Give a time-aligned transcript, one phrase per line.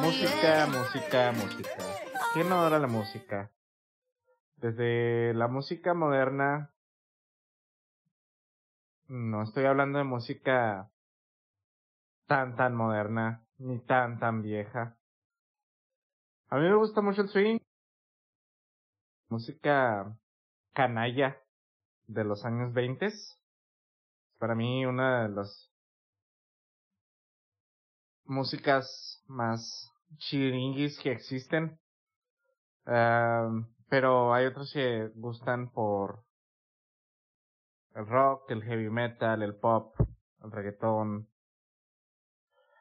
[0.00, 1.70] Música, música, música.
[2.32, 3.50] ¿Quién no adora la música?
[4.56, 6.72] Desde la música moderna,
[9.08, 10.88] no estoy hablando de música
[12.26, 14.96] tan tan moderna, ni tan tan vieja.
[16.48, 17.58] A mí me gusta mucho el swing.
[19.28, 20.16] Música
[20.74, 21.42] canalla
[22.06, 23.08] de los años 20.
[24.38, 25.71] Para mí una de las
[28.24, 31.78] músicas más chiringuis que existen.
[33.88, 36.24] pero hay otros que gustan por
[37.94, 39.94] el rock, el heavy metal, el pop,
[40.42, 41.28] el reggaetón.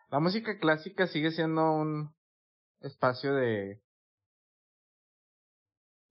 [0.10, 2.14] La música clásica sigue siendo un
[2.80, 3.82] espacio de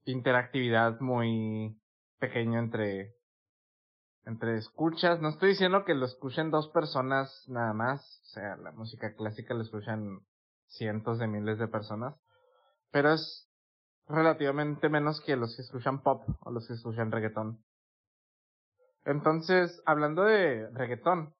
[0.05, 1.79] interactividad muy
[2.19, 3.15] pequeño entre
[4.25, 5.19] entre escuchas.
[5.21, 9.53] No estoy diciendo que lo escuchen dos personas nada más, o sea, la música clásica
[9.53, 10.19] lo escuchan
[10.67, 12.15] cientos de miles de personas,
[12.91, 13.49] pero es
[14.07, 17.63] relativamente menos que los que escuchan pop o los que escuchan reggaetón.
[19.05, 21.33] Entonces, hablando de reggaetón,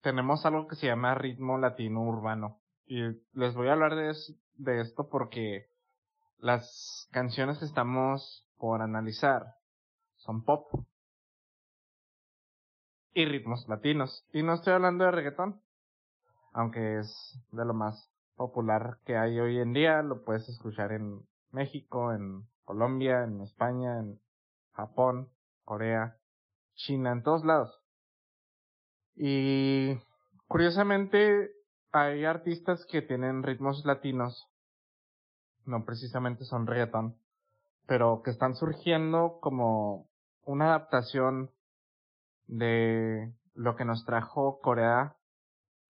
[0.00, 2.60] tenemos algo que se llama ritmo latino urbano.
[2.86, 3.00] Y
[3.32, 4.14] les voy a hablar de,
[4.54, 5.66] de esto porque
[6.38, 9.56] las canciones que estamos por analizar
[10.24, 10.66] son pop
[13.12, 14.26] y ritmos latinos.
[14.32, 15.62] Y no estoy hablando de reggaetón,
[16.52, 20.02] aunque es de lo más popular que hay hoy en día.
[20.02, 24.20] Lo puedes escuchar en México, en Colombia, en España, en
[24.72, 25.30] Japón,
[25.64, 26.16] Corea,
[26.74, 27.80] China, en todos lados.
[29.14, 29.94] Y
[30.48, 31.52] curiosamente
[31.92, 34.48] hay artistas que tienen ritmos latinos,
[35.66, 37.16] no precisamente son reggaeton,
[37.86, 40.08] pero que están surgiendo como
[40.46, 41.50] una adaptación
[42.46, 45.16] de lo que nos trajo Corea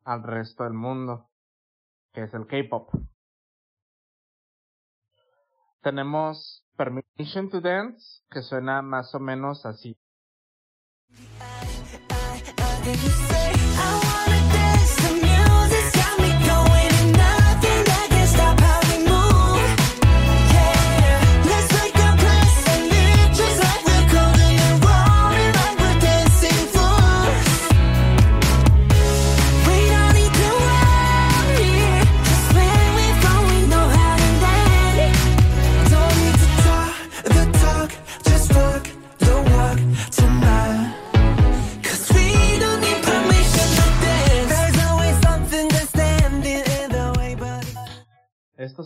[0.04, 1.30] al resto del mundo,
[2.12, 2.90] que es el K-pop.
[5.82, 9.98] Tenemos Permission to Dance, que suena más o menos así.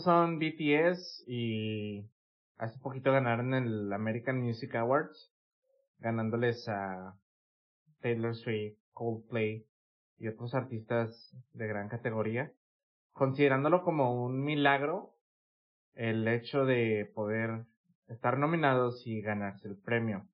[0.09, 2.03] Son BTS y
[2.57, 5.31] hace poquito ganaron el American Music Awards,
[5.99, 7.15] ganándoles a
[8.01, 9.67] Taylor Swift, Coldplay
[10.17, 12.51] y otros artistas de gran categoría,
[13.13, 15.13] considerándolo como un milagro
[15.93, 17.65] el hecho de poder
[18.07, 20.25] estar nominados y ganarse el premio.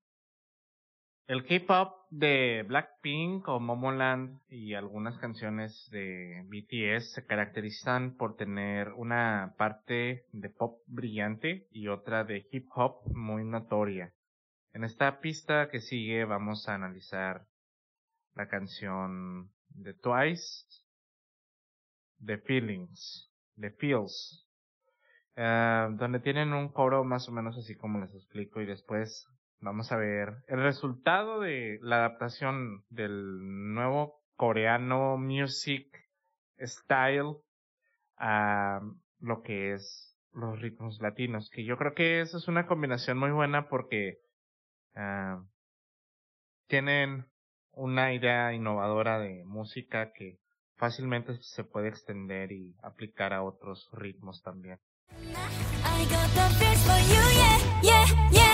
[1.28, 8.90] El K-pop de Blackpink o Momoland y algunas canciones de BTS se caracterizan por tener
[8.94, 14.14] una parte de pop brillante y otra de hip hop muy notoria.
[14.72, 17.48] En esta pista que sigue vamos a analizar
[18.36, 20.68] la canción de Twice,
[22.24, 24.48] The Feelings, The Feels,
[25.36, 29.28] eh, donde tienen un coro más o menos así como les explico y después
[29.62, 35.88] Vamos a ver el resultado de la adaptación del nuevo coreano music
[36.60, 37.38] style
[38.18, 38.82] a
[39.20, 43.32] lo que es los ritmos latinos, que yo creo que eso es una combinación muy
[43.32, 44.20] buena porque
[44.96, 45.44] uh,
[46.68, 47.26] tienen
[47.72, 50.40] una idea innovadora de música que
[50.76, 54.80] fácilmente se puede extender y aplicar a otros ritmos también.
[57.82, 58.45] The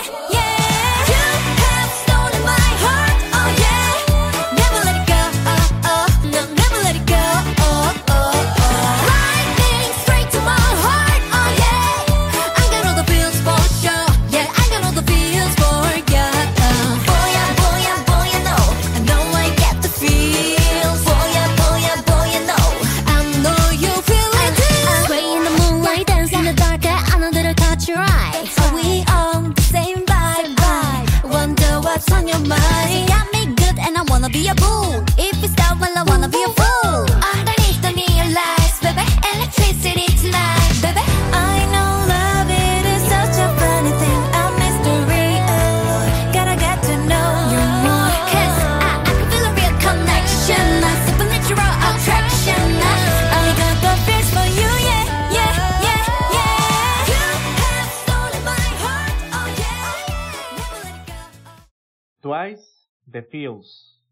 [63.30, 64.02] Fields.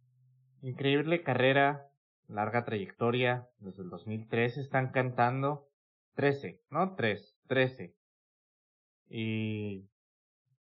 [0.63, 1.91] Increíble carrera,
[2.29, 3.49] larga trayectoria.
[3.59, 5.69] Desde el 2013 están cantando.
[6.15, 7.95] 13, no 3, 13.
[9.09, 9.89] Y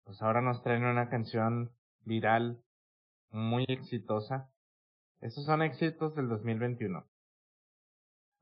[0.05, 1.73] pues ahora nos traen una canción
[2.05, 2.63] viral
[3.31, 4.49] muy exitosa.
[5.21, 7.05] Esos son éxitos del 2021.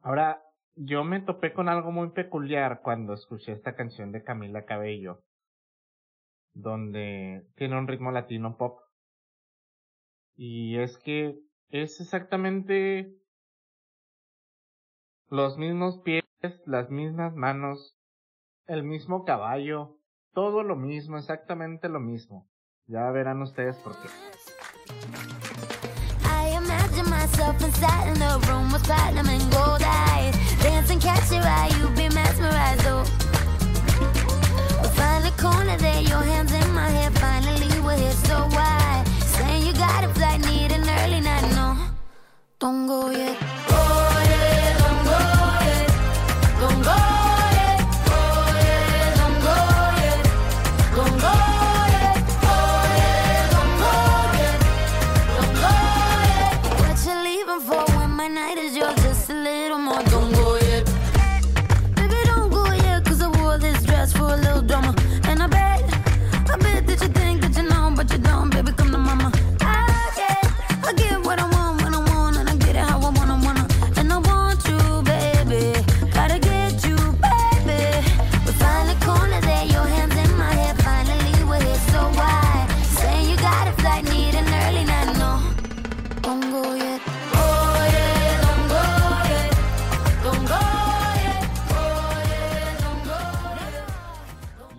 [0.00, 0.42] Ahora,
[0.76, 5.22] yo me topé con algo muy peculiar cuando escuché esta canción de Camila Cabello,
[6.52, 8.80] donde tiene un ritmo latino pop.
[10.36, 11.38] Y es que
[11.68, 13.16] es exactamente
[15.28, 16.24] los mismos pies,
[16.66, 17.96] las mismas manos,
[18.66, 19.98] el mismo caballo,
[20.32, 22.48] todo lo mismo, exactamente lo mismo.
[22.86, 24.08] Ya verán ustedes por qué.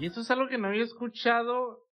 [0.07, 1.85] Es algo que no había escuchado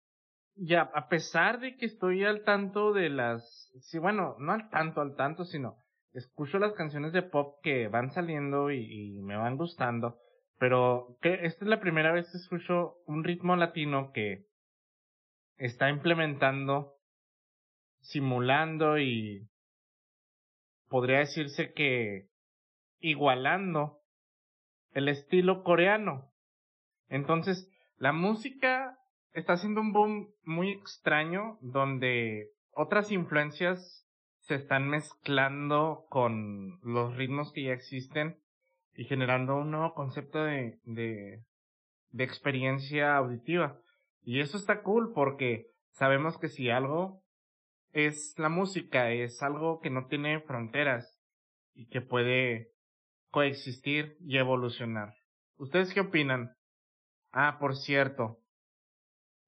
[0.55, 5.01] ya, a pesar de que estoy al tanto de las, sí, bueno, no al tanto,
[5.01, 5.77] al tanto, sino
[6.13, 10.19] escucho las canciones de pop que van saliendo y, me van gustando,
[10.59, 14.45] pero que esta es la primera vez que escucho un ritmo latino que
[15.57, 16.93] está implementando,
[18.01, 19.49] simulando y
[20.87, 22.27] podría decirse que
[22.99, 24.01] igualando
[24.91, 26.31] el estilo coreano.
[27.09, 27.72] Entonces,
[28.03, 28.99] la música
[29.31, 34.05] está haciendo un boom muy extraño donde otras influencias
[34.39, 38.41] se están mezclando con los ritmos que ya existen
[38.93, 41.45] y generando un nuevo concepto de, de,
[42.25, 43.79] experiencia auditiva.
[44.21, 47.23] Y eso está cool porque sabemos que si algo
[47.93, 51.21] es la música, es algo que no tiene fronteras
[51.73, 52.67] y que puede
[53.29, 55.13] coexistir y evolucionar.
[55.55, 56.53] ¿Ustedes qué opinan?
[57.35, 58.39] Ah, por cierto,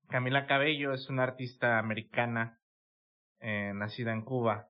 [0.10, 2.60] Camila Cabello es una artista americana
[3.40, 4.70] eh, nacida en Cuba,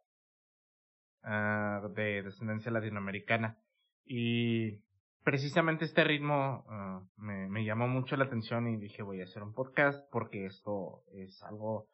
[1.23, 3.57] uh, de descendencia latinoamericana.
[4.05, 4.81] Y
[5.23, 9.43] precisamente este ritmo uh, me, me llamó mucho la atención y dije voy a hacer
[9.43, 11.87] un podcast porque esto es algo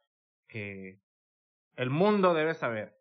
[0.48, 1.02] que
[1.76, 2.96] el mundo debe saber.